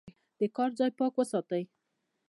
[0.39, 1.63] د کار ځای پاک وساتئ.